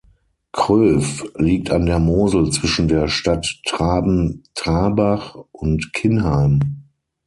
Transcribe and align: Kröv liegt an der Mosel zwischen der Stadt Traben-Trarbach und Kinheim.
Kröv 0.51 1.25
liegt 1.35 1.69
an 1.69 1.85
der 1.85 1.99
Mosel 1.99 2.49
zwischen 2.51 2.87
der 2.87 3.07
Stadt 3.07 3.59
Traben-Trarbach 3.67 5.35
und 5.51 5.93
Kinheim. 5.93 6.85